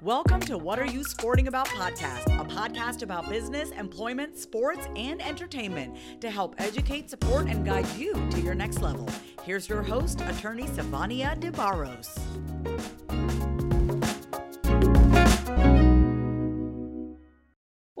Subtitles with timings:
[0.00, 5.20] Welcome to What Are You Sporting About podcast, a podcast about business, employment, sports, and
[5.20, 9.08] entertainment to help educate, support, and guide you to your next level.
[9.42, 12.16] Here's your host, attorney Sivonnia DeBarros.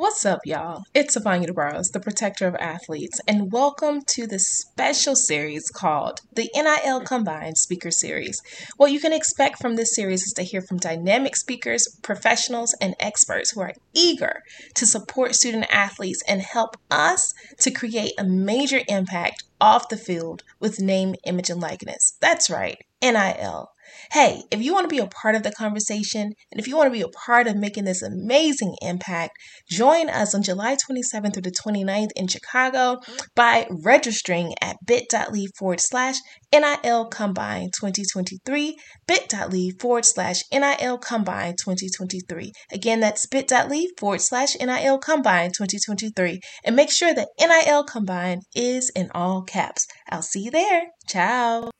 [0.08, 0.84] What's up, y'all?
[0.94, 6.50] It's Sivonnia DeBarros, the protector of athletes, and welcome to the special series called the
[6.54, 8.40] NIL Combine Speaker Series.
[8.78, 12.94] What you can expect from this series is to hear from dynamic speakers, professionals, and
[12.98, 14.42] experts who are eager
[14.76, 20.42] to support student athletes and help us to create a major impact off the field
[20.58, 22.16] with name, image, and likeness.
[22.18, 23.72] That's right, NIL.
[24.12, 26.88] Hey, if you want to be a part of the conversation and if you want
[26.88, 29.32] to be a part of making this amazing impact,
[29.70, 33.00] join us on July 27th through the 29th in Chicago
[33.34, 36.16] by registering at bit.ly forward slash
[36.52, 42.52] NIL Combine 2023, bit.ly forward slash NIL Combine 2023.
[42.72, 46.40] Again, that's bit.ly forward slash NIL Combine 2023.
[46.64, 49.86] And make sure that NIL Combine is in all caps.
[50.10, 50.88] I'll see you there.
[51.06, 51.70] Ciao.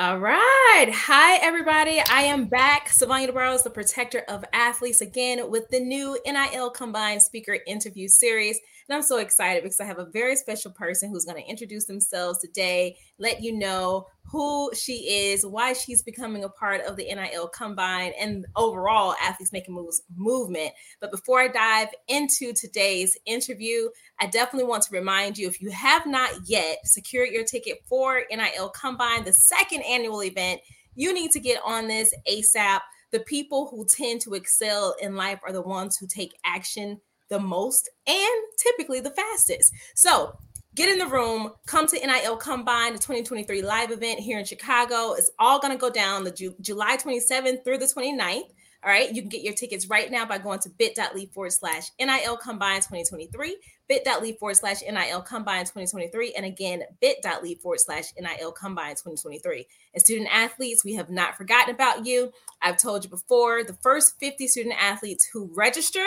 [0.00, 0.90] All right.
[0.90, 2.00] Hi, everybody.
[2.00, 2.88] I am back.
[2.88, 8.58] Sivonnia DeBarros, the protector of athletes, again with the new NIL Combine Speaker Interview Series.
[8.88, 11.84] And I'm so excited because I have a very special person who's going to introduce
[11.84, 17.04] themselves today, let you know who she is, why she's becoming a part of the
[17.04, 20.70] NIL Combine, and overall Athletes Making Moves movement.
[21.00, 23.88] But before I dive into today's interview,
[24.20, 28.22] I definitely want to remind you if you have not yet secured your ticket for
[28.30, 30.60] NIL Combine, the second annual event,
[30.94, 32.80] you need to get on this ASAP.
[33.10, 37.40] The people who tend to excel in life are the ones who take action the
[37.40, 39.72] most and typically the fastest.
[39.94, 40.36] So
[40.74, 45.14] get in the room, come to NIL Combine, the 2023 live event here in Chicago.
[45.14, 48.50] It's all going to go down the Ju- July 27th through the 29th.
[48.82, 51.90] All right, you can get your tickets right now by going to bit.ly forward slash
[52.00, 53.58] NIL Combine 2023,
[53.88, 59.66] bit.ly forward slash NIL Combine 2023, and again, bit.ly forward slash NIL Combine 2023.
[59.92, 62.32] And student athletes, we have not forgotten about you.
[62.62, 66.06] I've told you before, the first 50 student athletes who register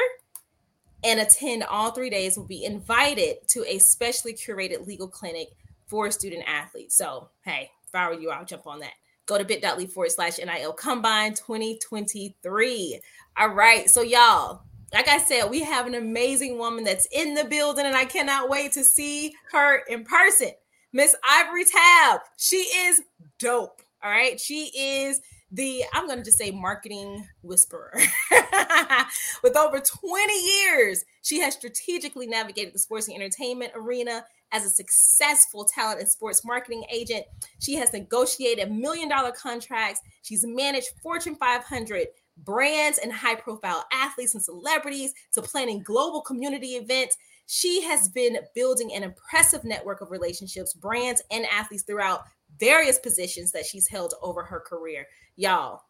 [1.04, 5.50] and attend all three days will be invited to a specially curated legal clinic
[5.88, 6.98] for student athletes.
[6.98, 8.94] So, hey, if I were you, I'll jump on that.
[9.26, 13.00] Go to bit.ly forward slash NIL Combine 2023.
[13.38, 13.90] All right.
[13.90, 14.64] So, y'all,
[14.94, 18.50] like I said, we have an amazing woman that's in the building, and I cannot
[18.50, 20.52] wait to see her in person.
[20.92, 22.22] Miss Ivory Tabb.
[22.38, 23.02] She is
[23.40, 23.82] dope.
[24.04, 24.40] All right.
[24.40, 25.22] She is
[25.54, 27.94] the I'm going to just say marketing whisperer.
[29.44, 34.70] With over 20 years, she has strategically navigated the sports and entertainment arena as a
[34.70, 37.26] successful talent and sports marketing agent.
[37.60, 40.02] She has negotiated million dollar contracts.
[40.24, 46.76] She's managed Fortune 500 brands and high profile athletes and celebrities to planning global community
[46.76, 47.16] events.
[47.46, 52.24] She has been building an impressive network of relationships, brands, and athletes throughout
[52.60, 55.06] various positions that she's held over her career.
[55.36, 55.82] Y'all,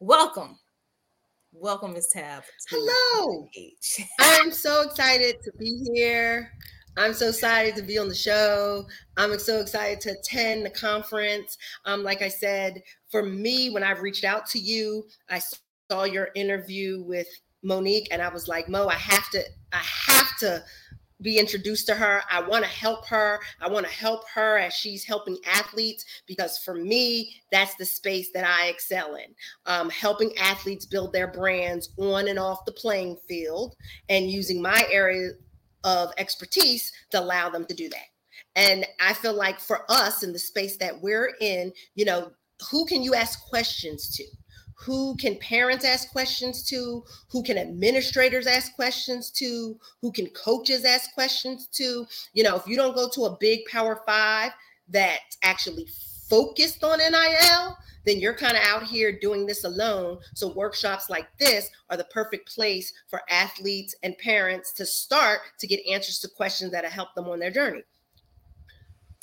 [0.00, 0.58] welcome.
[1.52, 2.08] Welcome, Ms.
[2.08, 2.42] Tabb.
[2.68, 3.48] Hello.
[4.20, 6.52] I'm so excited to be here.
[6.98, 8.86] I'm so excited to be on the show.
[9.16, 11.56] I'm so excited to attend the conference.
[11.84, 15.40] Um, like I said, for me, when I've reached out to you, I
[15.90, 17.28] saw your interview with
[17.62, 19.42] Monique, and I was like, Mo, I have to,
[19.72, 20.62] I have to
[21.22, 22.22] be introduced to her.
[22.30, 23.40] I want to help her.
[23.60, 28.30] I want to help her as she's helping athletes because for me, that's the space
[28.34, 29.34] that I excel in.
[29.64, 33.74] Um, helping athletes build their brands on and off the playing field
[34.08, 35.30] and using my area
[35.84, 38.06] of expertise to allow them to do that.
[38.54, 42.32] And I feel like for us in the space that we're in, you know,
[42.70, 44.24] who can you ask questions to?
[44.76, 50.84] Who can parents ask questions to who can administrators ask questions to who can coaches
[50.84, 52.06] ask questions to.
[52.34, 54.52] You know if you don't go to a big power five
[54.88, 55.88] that's actually
[56.28, 57.76] focused on nil
[58.06, 60.18] then you're kind of out here doing this alone.
[60.34, 65.66] So workshops like this are the perfect place for athletes and parents to start to
[65.66, 67.82] get answers to questions that will help them on their journey.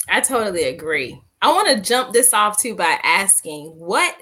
[0.08, 1.18] I totally agree.
[1.40, 4.14] I want to jump this off too by asking what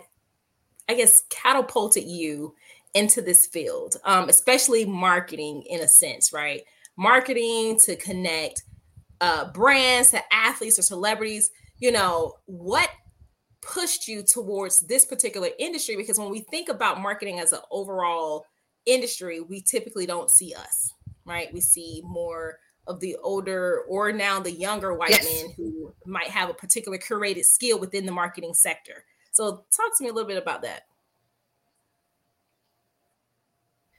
[0.88, 2.54] I guess, catapulted you
[2.94, 6.62] into this field, um, especially marketing in a sense, right?
[6.96, 8.62] Marketing to connect
[9.20, 11.50] uh, brands to athletes or celebrities.
[11.78, 12.90] You know, what
[13.62, 15.96] pushed you towards this particular industry?
[15.96, 18.44] Because when we think about marketing as an overall
[18.84, 20.92] industry, we typically don't see us,
[21.24, 21.52] right?
[21.52, 22.58] We see more
[22.88, 25.24] of the older or now the younger white yes.
[25.24, 29.04] men who might have a particular curated skill within the marketing sector.
[29.32, 30.82] So, talk to me a little bit about that.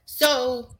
[0.06, 0.70] So,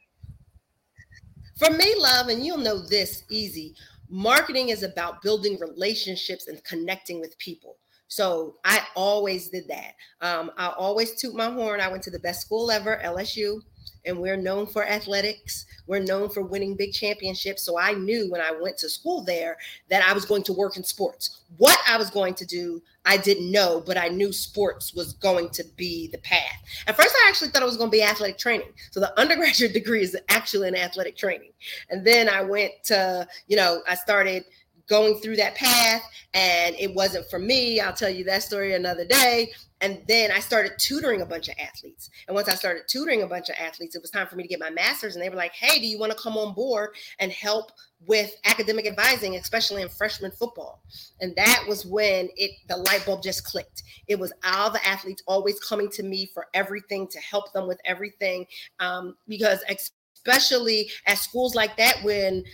[1.58, 3.74] for me, love, and you'll know this easy
[4.08, 7.76] marketing is about building relationships and connecting with people.
[8.06, 9.94] So I always did that.
[10.20, 11.80] Um, I always toot my horn.
[11.80, 13.62] I went to the best school ever, LSU
[14.04, 15.66] and we're known for athletics.
[15.86, 17.62] We're known for winning big championships.
[17.62, 19.56] So I knew when I went to school there
[19.88, 21.42] that I was going to work in sports.
[21.56, 25.50] What I was going to do, I didn't know, but I knew sports was going
[25.50, 26.56] to be the path.
[26.86, 28.72] At first, I actually thought it was going to be athletic training.
[28.90, 31.52] So the undergraduate degree is actually in athletic training.
[31.90, 34.44] And then I went to, you know, I started
[34.88, 36.02] going through that path
[36.34, 37.80] and it wasn't for me.
[37.80, 39.52] I'll tell you that story another day.
[39.80, 42.08] And then I started tutoring a bunch of athletes.
[42.26, 44.48] And once I started tutoring a bunch of athletes, it was time for me to
[44.48, 45.14] get my master's.
[45.14, 47.70] And they were like, hey, do you want to come on board and help
[48.06, 50.82] with academic advising, especially in freshman football?
[51.20, 53.82] And that was when it the light bulb just clicked.
[54.06, 57.80] It was all the athletes always coming to me for everything to help them with
[57.84, 58.46] everything.
[58.80, 62.44] Um, because especially at schools like that, when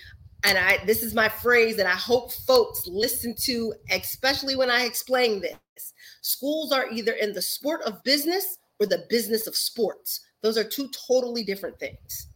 [0.44, 4.84] and I this is my phrase that I hope folks listen to, especially when I
[4.84, 5.56] explain this.
[6.22, 10.20] Schools are either in the sport of business or the business of sports.
[10.42, 12.28] Those are two totally different things.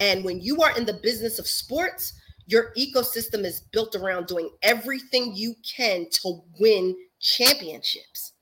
[0.00, 2.14] And when you are in the business of sports,
[2.46, 8.32] your ecosystem is built around doing everything you can to win championships.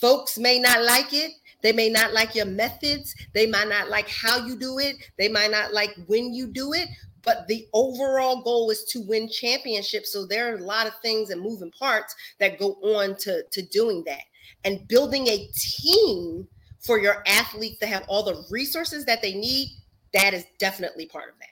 [0.00, 1.32] Folks may not like it.
[1.62, 3.14] They may not like your methods.
[3.34, 4.96] They might not like how you do it.
[5.18, 6.88] They might not like when you do it
[7.26, 10.12] but the overall goal is to win championships.
[10.12, 13.62] So there are a lot of things and moving parts that go on to, to
[13.62, 14.22] doing that.
[14.64, 16.46] And building a team
[16.80, 19.70] for your athletes to have all the resources that they need,
[20.14, 21.48] that is definitely part of that.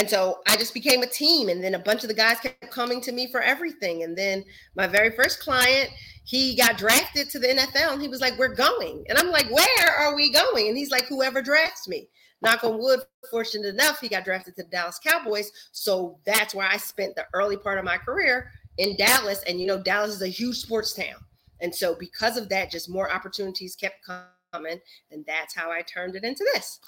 [0.00, 1.48] And so I just became a team.
[1.48, 4.04] And then a bunch of the guys kept coming to me for everything.
[4.04, 4.44] And then
[4.76, 5.90] my very first client,
[6.24, 9.04] he got drafted to the NFL and he was like, We're going.
[9.08, 10.68] And I'm like, Where are we going?
[10.68, 12.08] And he's like, Whoever drafts me
[12.42, 13.00] knock on wood,
[13.30, 15.50] fortunate enough, he got drafted to the Dallas Cowboys.
[15.72, 19.42] So that's where I spent the early part of my career in Dallas.
[19.46, 21.16] And you know, Dallas is a huge sports town.
[21.60, 24.06] And so because of that, just more opportunities kept
[24.52, 24.80] coming.
[25.10, 26.80] And that's how I turned it into this.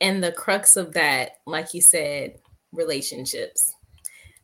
[0.00, 2.38] And the crux of that, like you said,
[2.72, 3.74] relationships.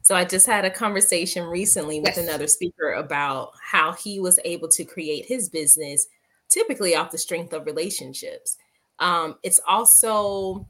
[0.02, 2.18] So I just had a conversation recently with yes.
[2.18, 6.06] another speaker about how he was able to create his business
[6.50, 8.58] typically off the strength of relationships.
[8.98, 10.66] Um, it's also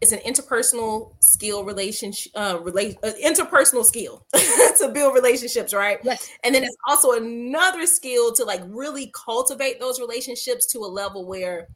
[0.00, 5.98] it's an interpersonal skill relationship uh, relate uh, interpersonal skill to build relationships right?
[6.02, 6.30] Yes.
[6.42, 11.26] and then it's also another skill to like really cultivate those relationships to a level
[11.26, 11.68] where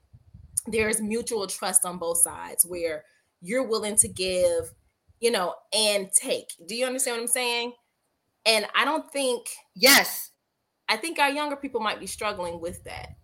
[0.67, 3.05] there's mutual trust on both sides where
[3.43, 4.73] you're willing to give
[5.21, 6.49] you know and take.
[6.67, 7.73] Do you understand what i'm saying?
[8.47, 10.31] And i don't think yes.
[10.87, 13.17] I think our younger people might be struggling with that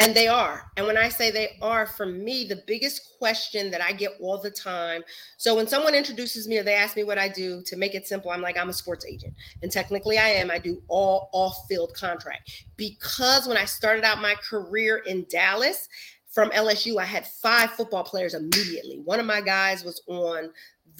[0.00, 0.70] and they are.
[0.76, 4.38] And when I say they are, for me, the biggest question that I get all
[4.38, 5.02] the time.
[5.36, 8.06] So when someone introduces me or they ask me what I do, to make it
[8.06, 9.34] simple, I'm like, I'm a sports agent.
[9.62, 10.50] And technically I am.
[10.50, 12.64] I do all off-field contract.
[12.76, 15.88] Because when I started out my career in Dallas,
[16.30, 19.00] from LSU, I had five football players immediately.
[19.04, 20.50] One of my guys was on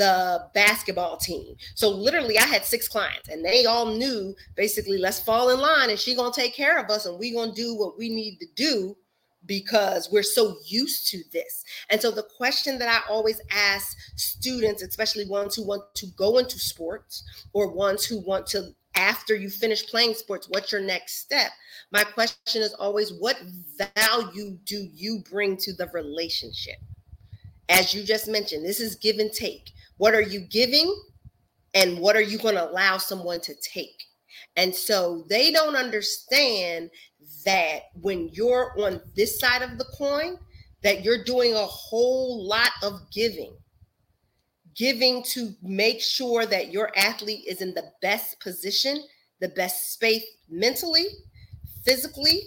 [0.01, 1.55] the basketball team.
[1.75, 5.91] So literally I had six clients and they all knew basically let's fall in line
[5.91, 8.09] and she going to take care of us and we going to do what we
[8.09, 8.97] need to do
[9.45, 11.65] because we're so used to this.
[11.91, 16.39] And so the question that I always ask students, especially ones who want to go
[16.39, 21.19] into sports or ones who want to after you finish playing sports, what's your next
[21.19, 21.51] step?
[21.93, 23.37] My question is always what
[23.97, 26.77] value do you bring to the relationship?
[27.69, 29.73] As you just mentioned, this is give and take.
[30.01, 30.99] What are you giving?
[31.75, 34.03] And what are you going to allow someone to take?
[34.57, 36.89] And so they don't understand
[37.45, 40.39] that when you're on this side of the coin,
[40.83, 43.55] that you're doing a whole lot of giving.
[44.75, 49.03] Giving to make sure that your athlete is in the best position,
[49.43, 51.09] the best space mentally,
[51.85, 52.41] physically,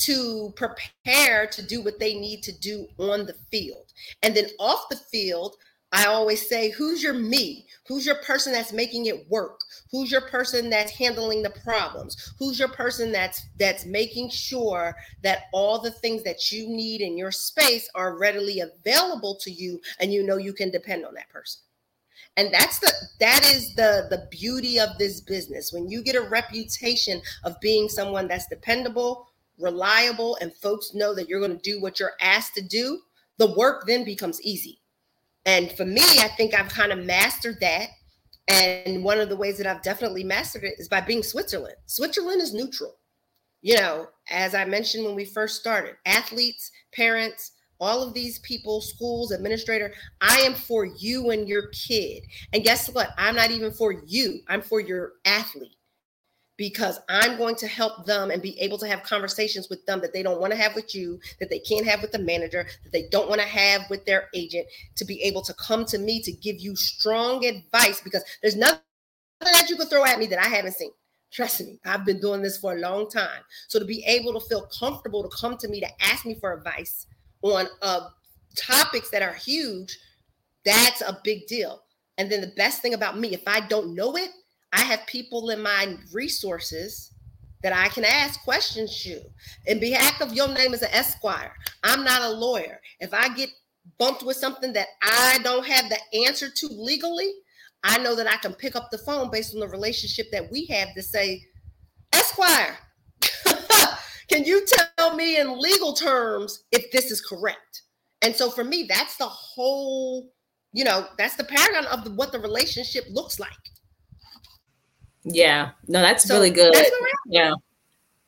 [0.00, 3.94] to prepare to do what they need to do on the field.
[4.22, 5.56] And then off the field,
[5.92, 7.66] I always say, who's your me?
[7.86, 9.60] Who's your person that's making it work?
[9.90, 12.32] Who's your person that's handling the problems?
[12.38, 17.18] Who's your person that's that's making sure that all the things that you need in
[17.18, 21.28] your space are readily available to you and you know you can depend on that
[21.28, 21.60] person.
[22.38, 25.72] And that's the that is the the beauty of this business.
[25.72, 31.28] When you get a reputation of being someone that's dependable, reliable and folks know that
[31.28, 33.00] you're going to do what you're asked to do,
[33.36, 34.78] the work then becomes easy
[35.44, 37.88] and for me, I think I've kind of mastered that.
[38.48, 41.76] And one of the ways that I've definitely mastered it is by being Switzerland.
[41.86, 42.96] Switzerland is neutral.
[43.60, 48.80] You know, as I mentioned when we first started, athletes, parents, all of these people,
[48.80, 52.24] schools, administrator, I am for you and your kid.
[52.52, 53.10] And guess what?
[53.16, 55.76] I'm not even for you, I'm for your athlete
[56.62, 60.12] because I'm going to help them and be able to have conversations with them that
[60.12, 62.92] they don't want to have with you, that they can't have with the manager, that
[62.92, 66.22] they don't want to have with their agent, to be able to come to me
[66.22, 68.78] to give you strong advice because there's nothing
[69.40, 70.92] that you can throw at me that I haven't seen.
[71.32, 73.42] Trust me, I've been doing this for a long time.
[73.66, 76.52] So to be able to feel comfortable to come to me to ask me for
[76.52, 77.08] advice
[77.42, 78.06] on uh,
[78.56, 79.98] topics that are huge,
[80.64, 81.82] that's a big deal.
[82.18, 84.30] And then the best thing about me, if I don't know it,
[84.72, 87.12] I have people in my resources
[87.62, 89.20] that I can ask questions to.
[89.66, 91.52] In behalf of your name as an esquire,
[91.84, 92.80] I'm not a lawyer.
[93.00, 93.50] If I get
[93.98, 97.32] bumped with something that I don't have the answer to legally,
[97.84, 100.66] I know that I can pick up the phone based on the relationship that we
[100.66, 101.42] have to say,
[102.12, 102.76] Esquire,
[104.28, 104.64] can you
[104.96, 107.82] tell me in legal terms if this is correct?
[108.22, 110.32] And so for me, that's the whole,
[110.72, 113.50] you know, that's the paradigm of the, what the relationship looks like.
[115.24, 116.72] Yeah, no, that's so really good.
[116.74, 116.90] That's
[117.26, 117.54] yeah,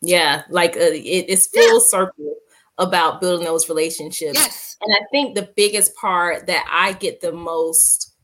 [0.01, 1.87] yeah, like uh, it, it's full yeah.
[1.87, 2.37] circle
[2.79, 4.35] about building those relationships.
[4.35, 8.15] Yes, and I think the biggest part that I get the most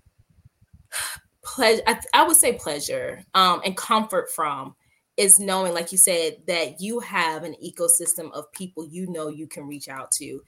[1.45, 4.77] pleasure, I, I would say pleasure, um, and comfort from
[5.17, 9.47] is knowing, like you said, that you have an ecosystem of people you know you
[9.47, 10.41] can reach out to,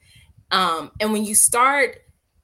[0.51, 1.97] um, and when you start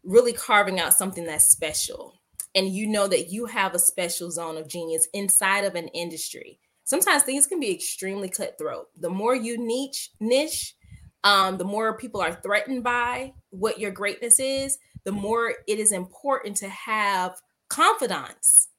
[0.03, 2.18] really carving out something that's special
[2.55, 6.59] and you know that you have a special zone of genius inside of an industry.
[6.83, 8.87] Sometimes things can be extremely cutthroat.
[8.99, 10.75] The more you niche niche
[11.23, 15.91] um, the more people are threatened by what your greatness is the more it is
[15.91, 18.69] important to have confidants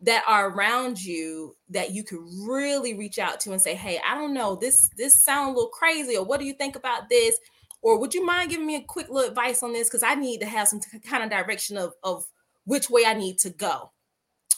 [0.00, 4.14] that are around you that you could really reach out to and say hey i
[4.14, 7.36] don't know this this sounds a little crazy or what do you think about this?
[7.82, 9.88] Or would you mind giving me a quick little advice on this?
[9.88, 12.24] Because i need to have some t- kind of direction of, of
[12.66, 13.92] which way I need to go.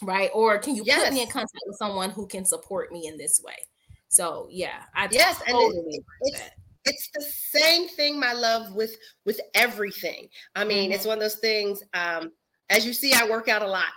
[0.02, 0.30] Right.
[0.34, 1.04] Or can you yes.
[1.04, 3.56] put me in contact with someone who can support me in this way?
[4.08, 6.42] So yeah, I yes, totally and it, it's,
[6.84, 8.96] it's the same thing, my love, with
[9.26, 10.28] with everything.
[10.56, 10.92] I mean, mm-hmm.
[10.92, 11.82] it's one of those things.
[11.94, 12.32] Um,
[12.70, 13.92] as you see, I work out a lot,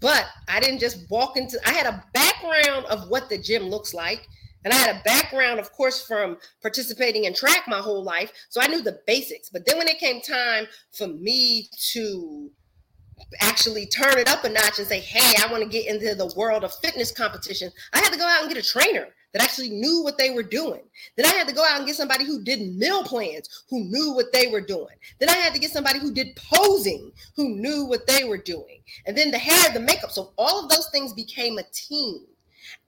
[0.00, 1.58] but I didn't just walk into.
[1.66, 4.26] I had a background of what the gym looks like.
[4.64, 8.32] And I had a background, of course, from participating in track my whole life.
[8.48, 9.50] So I knew the basics.
[9.50, 12.50] But then when it came time for me to
[13.40, 16.32] actually turn it up a notch and say, hey, I want to get into the
[16.36, 19.70] world of fitness competition, I had to go out and get a trainer that actually
[19.70, 20.82] knew what they were doing.
[21.16, 24.14] Then I had to go out and get somebody who did meal plans, who knew
[24.14, 24.94] what they were doing.
[25.18, 28.82] Then I had to get somebody who did posing, who knew what they were doing.
[29.06, 30.12] And then the hair, the makeup.
[30.12, 32.20] So all of those things became a team.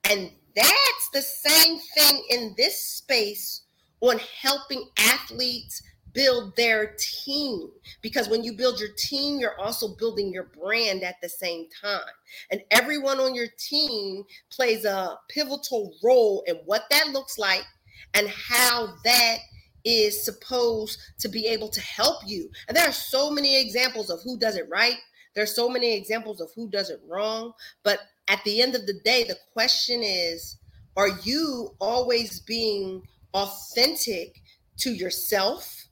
[0.09, 3.63] And that's the same thing in this space
[4.01, 5.83] on helping athletes
[6.17, 7.69] build their team.
[8.01, 12.01] Because when you build your team you're also building your brand at the same time.
[12.51, 17.65] And everyone on your team plays a pivotal role in what that looks like
[18.15, 19.37] and how that
[19.85, 22.51] is supposed to be able to help you.
[22.67, 24.97] And there are so many examples of who does it right.
[25.35, 27.53] There's so many examples of who does it wrong.
[27.85, 30.57] But at the end of the day the question is
[30.97, 33.03] are you always being
[33.35, 34.41] authentic
[34.79, 35.86] to yourself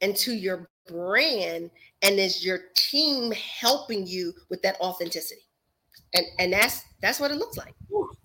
[0.00, 1.70] and to your brand
[2.02, 5.42] and is your team helping you with that authenticity.
[6.14, 7.74] And and that's that's what it looks like.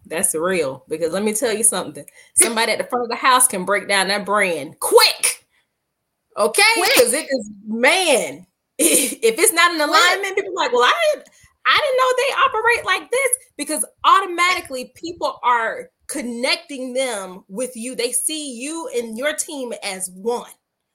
[0.05, 2.05] That's real because let me tell you something.
[2.35, 5.41] Somebody at the front of the house can break down that brand quick
[6.37, 6.61] okay?
[6.75, 8.45] Because it is man
[8.77, 11.15] if it's not in alignment people like well i
[11.63, 17.93] I didn't know they operate like this because automatically people are connecting them with you.
[17.93, 20.49] They see you and your team as one.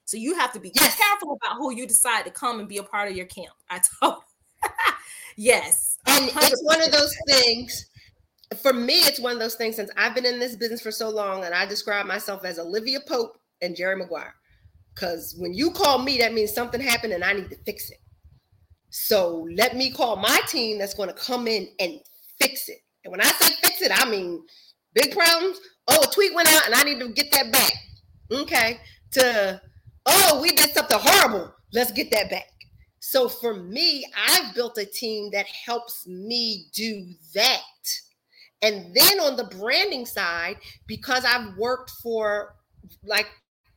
[0.07, 0.97] So you have to be yes.
[0.97, 3.53] careful about who you decide to come and be a part of your camp.
[3.71, 4.23] I told
[5.37, 5.99] yes.
[6.07, 6.51] And 100%.
[6.51, 7.87] it's one of those things.
[8.63, 11.11] For me, it's one of those things since I've been in this business for so
[11.11, 14.35] long, and I describe myself as Olivia Pope and Jerry Maguire.
[14.95, 17.99] Because when you call me, that means something happened and I need to fix it.
[18.89, 22.01] So let me call my team that's going to come in and
[22.41, 22.79] fix it.
[23.05, 24.43] And when I say fix it, I mean
[24.95, 25.61] big problems.
[25.89, 27.73] Oh, a tweet went out and I need to get that back.
[28.33, 28.81] Okay.
[29.13, 29.61] To,
[30.07, 31.53] oh, we did something horrible.
[31.73, 32.47] Let's get that back.
[33.01, 37.61] So for me, I've built a team that helps me do that.
[38.63, 42.57] And then on the branding side, because I've worked for
[43.05, 43.27] like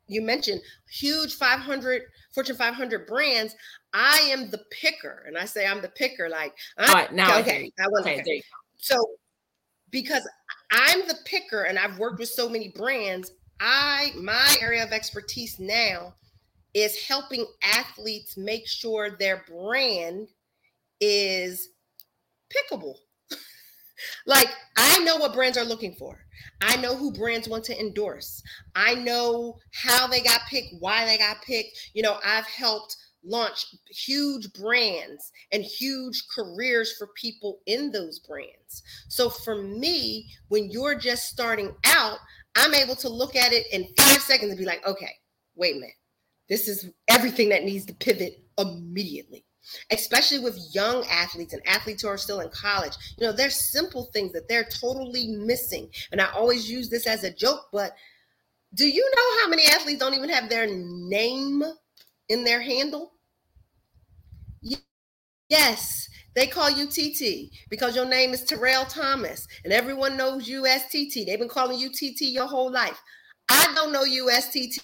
[0.08, 2.02] you mentioned huge 500
[2.34, 3.56] fortune 500 brands
[3.94, 7.72] i am the picker and i say i'm the picker like I'm, right, now okay
[7.80, 8.42] i want okay,
[8.78, 8.98] so
[9.92, 10.28] because
[10.72, 15.60] i'm the picker and i've worked with so many brands i my area of expertise
[15.60, 16.14] now
[16.74, 20.28] is helping athletes make sure their brand
[21.02, 21.70] is
[22.54, 22.96] pickable
[24.26, 26.20] like I know what brands are looking for.
[26.62, 28.42] I know who brands want to endorse.
[28.76, 31.92] I know how they got picked, why they got picked.
[31.94, 38.84] You know, I've helped launch huge brands and huge careers for people in those brands.
[39.10, 42.20] So for me, when you're just starting out,
[42.60, 45.12] I'm able to look at it in five seconds and be like, okay,
[45.56, 45.96] wait a minute.
[46.48, 49.46] This is everything that needs to pivot immediately
[49.92, 52.94] especially with young athletes and athletes who are still in college.
[53.18, 55.90] You know, there's simple things that they're totally missing.
[56.12, 57.96] And I always use this as a joke, but
[58.74, 61.64] do you know how many athletes don't even have their name
[62.30, 63.14] in their handle?
[65.50, 66.08] Yes,
[66.40, 70.86] they call you TT because your name is Terrell Thomas and everyone knows you as
[70.86, 71.26] TT.
[71.26, 73.02] They've been calling you TT your whole life.
[73.50, 74.80] I don't know you as TT.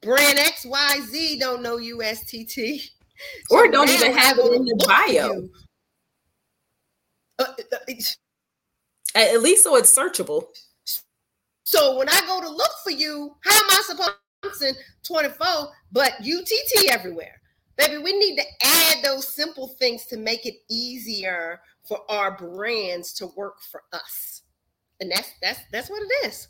[0.00, 2.80] Brand XYZ don't know USTT.
[3.48, 5.48] Or so don't even have it in your bio.
[7.38, 7.94] Uh, uh
[9.14, 10.46] At least so it's searchable.
[11.62, 15.46] So when I go to look for you, how am I supposed to 24,
[15.92, 17.40] but UTT everywhere?
[17.76, 23.12] Baby, we need to add those simple things to make it easier for our brands
[23.14, 24.42] to work for us.
[25.00, 26.48] And that's that's that's what it is.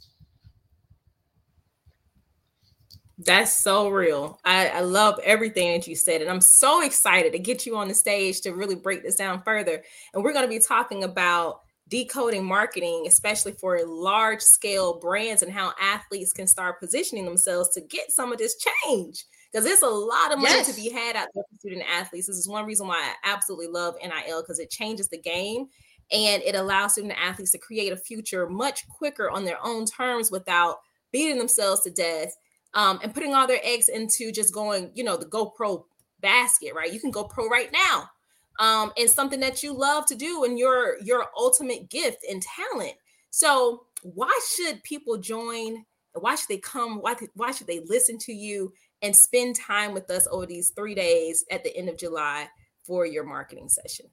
[3.19, 4.41] That's so real.
[4.45, 6.21] I, I love everything that you said.
[6.21, 9.43] And I'm so excited to get you on the stage to really break this down
[9.45, 9.83] further.
[10.13, 15.53] And we're going to be talking about decoding marketing, especially for large scale brands and
[15.53, 19.25] how athletes can start positioning themselves to get some of this change.
[19.55, 20.75] Because there's a lot of money yes.
[20.75, 22.27] to be had out there for student athletes.
[22.27, 25.69] This is one reason why I absolutely love NIL because it changes the game
[26.11, 30.33] and it allows student athletes to create a future much quicker on their own terms
[30.33, 30.79] without
[31.13, 32.37] beating themselves to death
[32.75, 35.85] um, and putting all their eggs into just going, you know, the GoPro
[36.21, 36.93] basket, right?
[36.93, 38.11] You can go pro right now.
[38.59, 42.95] Um, and something that you love to do and your your ultimate gift and talent.
[43.31, 45.85] So why should people join?
[46.15, 46.99] Why should they come?
[46.99, 48.73] Why, why should they listen to you
[49.03, 52.49] and spend time with us over these three days at the end of July
[52.85, 54.07] for your marketing session?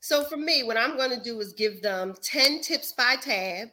[0.00, 3.68] So for me, what I'm going to do is give them 10 tips by Tabb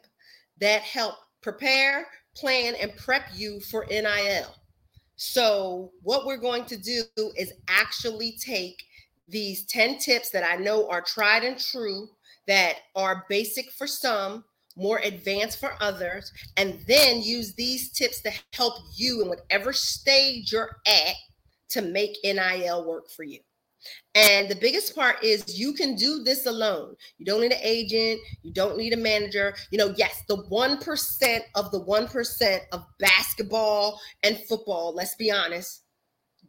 [0.60, 4.54] that help prepare, plan and prep you for NIL.
[5.16, 7.02] So, what we're going to do
[7.36, 8.82] is actually take
[9.28, 12.08] these 10 tips that I know are tried and true,
[12.46, 14.44] that are basic for some,
[14.76, 20.52] more advanced for others, and then use these tips to help you in whatever stage
[20.52, 21.14] you're at
[21.70, 23.40] to make NIL work for you.
[24.14, 26.94] And the biggest part is you can do this alone.
[27.18, 29.54] You don't need an agent, you don't need a manager.
[29.70, 35.84] You know, yes, the 1% of the 1% of basketball and football, let's be honest,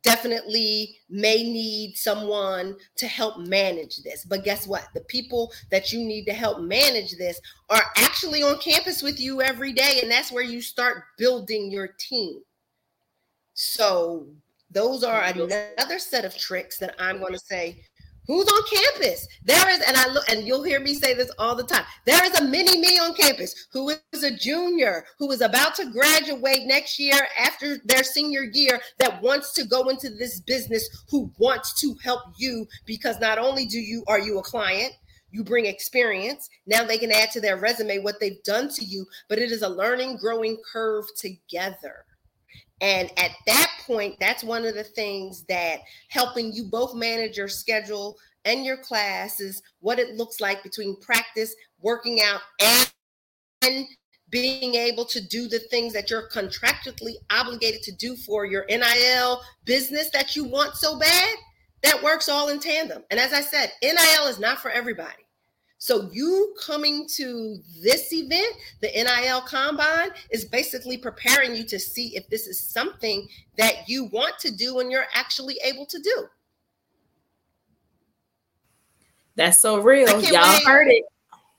[0.03, 4.25] definitely may need someone to help manage this.
[4.25, 4.87] But guess what?
[4.93, 9.41] The people that you need to help manage this are actually on campus with you
[9.41, 9.99] every day.
[10.01, 12.41] And that's where you start building your team.
[13.53, 14.27] So
[14.71, 17.83] those are another set of tricks that I'm going to say
[18.27, 19.27] who's on campus?
[19.43, 21.83] There is and i look and you'll hear me say this all the time.
[22.05, 25.91] There is a mini me on campus who is a junior who is about to
[25.91, 31.31] graduate next year after their senior year that wants to go into this business who
[31.37, 34.93] wants to help you because not only do you are you a client
[35.33, 36.49] you bring experience.
[36.67, 39.61] Now they can add to their resume what they've done to you but it is
[39.61, 42.05] a learning growing curve together
[42.81, 47.47] And at that point, that's one of the things that helping you both manage your
[47.47, 52.41] schedule and your classes, what it looks like between practice, working out,
[53.61, 53.85] and
[54.31, 59.41] being able to do the things that you're contractually obligated to do for your NIL
[59.65, 61.35] business that you want so bad,
[61.83, 63.03] that works all in tandem.
[63.11, 65.23] And as I said, NIL is not for everybody.
[65.81, 72.15] So you coming to this event, the NIL Combine, is basically preparing you to see
[72.15, 76.27] if this is something that you want to do and you're actually able to do.
[79.35, 80.21] That's so real.
[80.21, 80.63] Y'all wait.
[80.67, 81.03] heard it.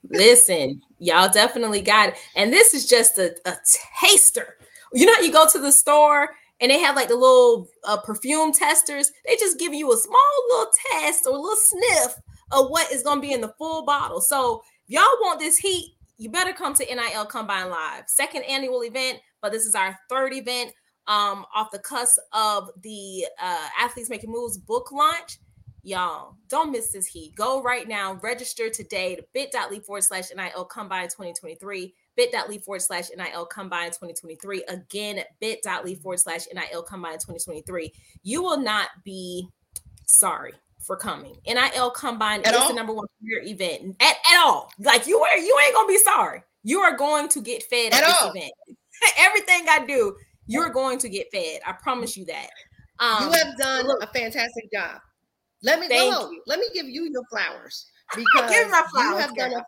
[0.09, 2.15] Listen, y'all definitely got it.
[2.37, 3.57] And this is just a, a
[4.01, 4.57] taster.
[4.93, 6.29] You know, you go to the store
[6.61, 9.11] and they have like the little uh, perfume testers.
[9.27, 12.21] They just give you a small little test or a little sniff
[12.53, 14.21] of what is going to be in the full bottle.
[14.21, 18.85] So if y'all want this heat, you better come to NIL Combine Live, second annual
[18.85, 20.73] event, but this is our third event
[21.09, 25.39] um, off the cusp of the uh, Athletes Making Moves book launch.
[25.83, 27.35] Y'all, don't miss this heat.
[27.35, 33.09] Go right now, register today to bit.ly forward slash NIL Combine 2023, bit.ly forward slash
[33.17, 34.63] NIL Combine 2023.
[34.69, 37.93] Again, bit.ly forward slash NIL Combine 2023.
[38.23, 39.49] You will not be
[40.05, 41.37] sorry for coming.
[41.47, 42.69] NIL Combine at is all?
[42.69, 44.71] the number one career event at, at all.
[44.79, 46.43] Like you are, you ain't gonna be sorry.
[46.65, 48.31] You are going to get fed at, at this all.
[48.31, 48.53] event.
[49.19, 50.17] Everything I do,
[50.47, 51.61] you're going to get fed.
[51.67, 52.49] I promise you that.
[52.99, 55.01] Um, you have done look, a fantastic job.
[55.63, 56.31] Let me go.
[56.47, 59.65] Let me give you your flowers because give my flowers, you have done a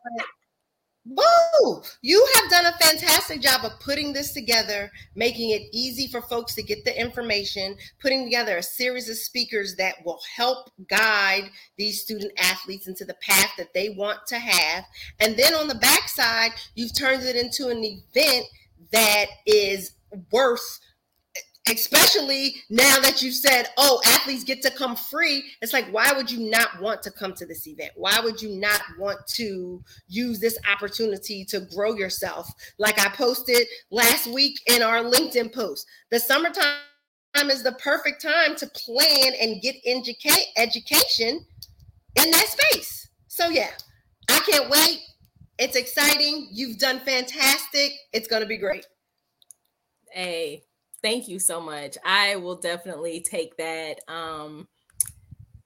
[1.07, 6.23] Whoa, you have done a fantastic job of putting this together, making it easy for
[6.23, 11.51] folks to get the information, putting together a series of speakers that will help guide
[11.77, 14.85] these student athletes into the path that they want to have.
[15.21, 18.47] And then on the backside, you've turned it into an event
[18.93, 19.97] that is
[20.33, 20.81] worth
[21.70, 25.44] especially now that you said, oh, athletes get to come free.
[25.62, 27.92] It's like, why would you not want to come to this event?
[27.96, 32.53] Why would you not want to use this opportunity to grow yourself?
[32.79, 36.74] Like I posted last week in our LinkedIn post, the summertime
[37.46, 41.44] is the perfect time to plan and get educate education
[42.16, 43.09] in that space.
[43.29, 43.70] So yeah,
[44.29, 45.00] I can't wait.
[45.59, 46.48] It's exciting.
[46.53, 47.92] You've done fantastic.
[48.12, 48.87] It's going to be great.
[50.11, 50.64] Hey,
[51.05, 51.99] Thank you so much.
[52.03, 54.01] I will definitely take that.
[54.09, 54.67] Um,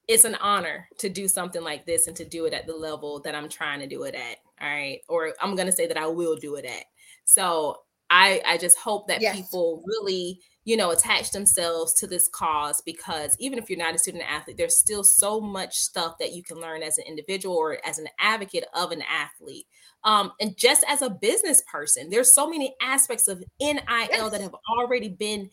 [0.08, 3.20] it's an honor to do something like this and to do it at the level
[3.20, 4.38] that I'm trying to do it at.
[4.60, 4.98] All right.
[5.08, 6.86] Or I'm going to say that I will do it at.
[7.24, 9.36] So I, I just hope that yes.
[9.36, 13.98] people really, you know, attach themselves to this cause because even if you're not a
[13.98, 17.78] student athlete, there's still so much stuff that you can learn as an individual or
[17.86, 19.66] as an advocate of an athlete
[20.04, 24.30] um, and just as a business person, there's so many aspects of NIL yes.
[24.30, 25.50] that have already been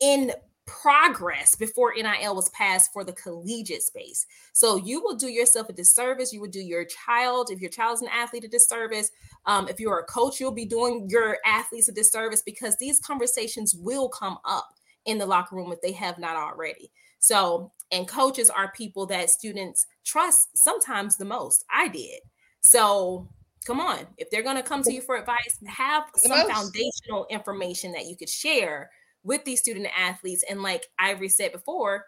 [0.00, 0.32] in
[0.80, 4.26] progress before NIL was passed for the collegiate space.
[4.52, 6.32] So you will do yourself a disservice.
[6.32, 9.10] You would do your child, if your child's an athlete, a disservice.
[9.44, 13.74] Um, if you're a coach, you'll be doing your athletes a disservice because these conversations
[13.74, 16.90] will come up in the locker room if they have not already.
[17.18, 21.64] So, and coaches are people that students trust sometimes the most.
[21.70, 22.20] I did.
[22.60, 23.28] So
[23.64, 27.92] come on if they're going to come to you for advice have some foundational information
[27.92, 28.90] that you could share
[29.24, 32.04] with these student athletes and like ivory said before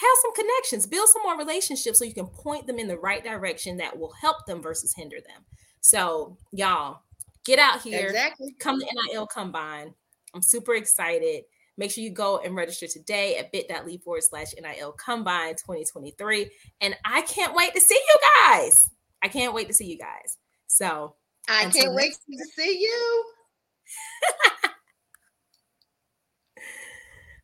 [0.00, 3.22] have some connections build some more relationships so you can point them in the right
[3.22, 5.44] direction that will help them versus hinder them.
[5.80, 7.02] So y'all
[7.44, 8.06] get out here.
[8.06, 8.54] Exactly.
[8.58, 9.94] come to nil combine.
[10.34, 11.44] I'm super excited.
[11.76, 16.94] Make sure you go and register today at bit.ly forward slash nil combine 2023 and
[17.04, 18.90] i can't wait to see you guys.
[19.22, 20.38] I can't wait to see you guys.
[20.66, 21.14] So
[21.48, 23.24] I can't wait to see you.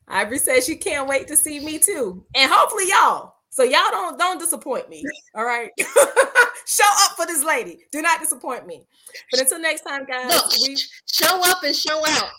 [0.09, 3.35] Ivory says she can't wait to see me too, and hopefully y'all.
[3.51, 5.05] So y'all don't don't disappoint me.
[5.35, 7.79] All right, show up for this lady.
[7.91, 8.87] Do not disappoint me.
[9.31, 12.31] But until next time, guys, Look, we show up and show out.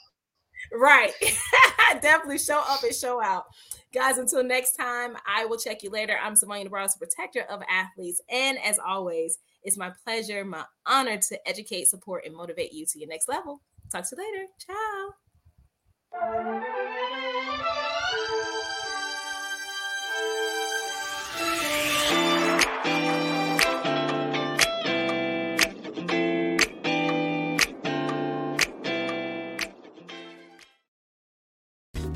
[0.71, 1.13] Right,
[2.01, 3.45] definitely show up and show out.
[3.93, 6.17] Guys, until next time, I will check you later.
[6.21, 8.21] I'm Sivonnia DeBarros, protector of athletes.
[8.29, 12.99] And as always, it's my pleasure, my honor to educate, support, and motivate you to
[12.99, 13.61] your next level.
[13.91, 14.45] Talk to you later.
[16.19, 16.93] Ciao.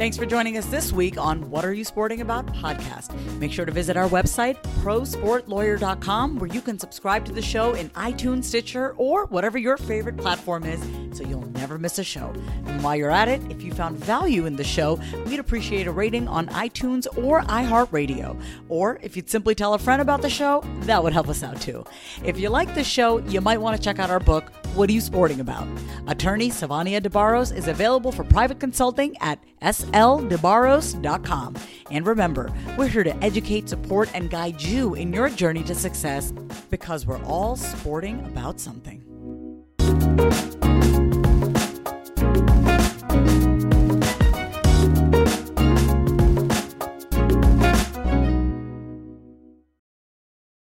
[0.02, 3.14] Thanks for joining us this week on What Are You Sporting About podcast.
[3.38, 7.92] Make sure to visit our website, prosportlawyer.com, where you can subscribe to the show in
[7.92, 10.82] iTunes, Stitcher, or whatever your favorite platform is
[11.16, 12.34] so you'll never miss a show.
[12.66, 15.92] And while you're at it, if you found value in the show, we'd appreciate a
[15.92, 18.42] rating on iTunes or iHeartRadio.
[18.70, 21.62] Or if you'd simply tell a friend about the show, that would help us out
[21.62, 21.86] too.
[22.24, 24.94] If you like the show, you might want to check out our book, What Are
[24.94, 25.68] You Sporting About?
[26.08, 31.56] Attorney Sivonnia DeBarros is available for private consulting at sldebarros.com.
[31.92, 36.32] And remember, we're here to educate, support, and guide you in your journey to success
[36.70, 39.04] because we're all sporting about something.